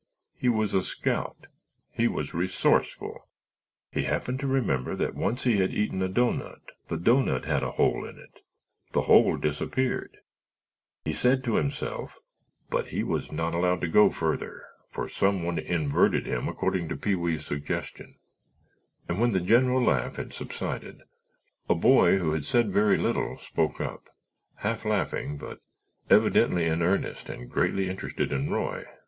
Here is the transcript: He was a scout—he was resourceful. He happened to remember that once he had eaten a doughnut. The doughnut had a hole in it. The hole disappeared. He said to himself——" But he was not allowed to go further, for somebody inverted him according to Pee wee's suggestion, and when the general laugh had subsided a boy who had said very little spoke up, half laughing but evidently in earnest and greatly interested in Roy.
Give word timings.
He 0.35 0.49
was 0.49 0.73
a 0.73 0.81
scout—he 0.81 2.07
was 2.07 2.33
resourceful. 2.33 3.27
He 3.91 4.05
happened 4.05 4.39
to 4.39 4.47
remember 4.47 4.95
that 4.95 5.13
once 5.13 5.43
he 5.43 5.57
had 5.57 5.69
eaten 5.71 6.01
a 6.01 6.09
doughnut. 6.09 6.71
The 6.87 6.97
doughnut 6.97 7.45
had 7.45 7.61
a 7.61 7.69
hole 7.73 8.03
in 8.05 8.17
it. 8.17 8.39
The 8.93 9.03
hole 9.03 9.37
disappeared. 9.37 10.17
He 11.05 11.13
said 11.13 11.43
to 11.43 11.53
himself——" 11.53 12.19
But 12.71 12.87
he 12.87 13.03
was 13.03 13.31
not 13.31 13.53
allowed 13.53 13.79
to 13.81 13.87
go 13.87 14.09
further, 14.09 14.65
for 14.89 15.07
somebody 15.07 15.67
inverted 15.67 16.25
him 16.25 16.47
according 16.47 16.89
to 16.89 16.97
Pee 16.97 17.13
wee's 17.13 17.45
suggestion, 17.45 18.15
and 19.07 19.19
when 19.21 19.33
the 19.33 19.39
general 19.39 19.83
laugh 19.83 20.15
had 20.15 20.33
subsided 20.33 21.03
a 21.69 21.75
boy 21.75 22.17
who 22.17 22.33
had 22.33 22.45
said 22.45 22.73
very 22.73 22.97
little 22.97 23.37
spoke 23.37 23.79
up, 23.79 24.09
half 24.55 24.83
laughing 24.83 25.37
but 25.37 25.59
evidently 26.09 26.65
in 26.65 26.81
earnest 26.81 27.29
and 27.29 27.51
greatly 27.51 27.87
interested 27.87 28.31
in 28.31 28.49
Roy. 28.49 28.85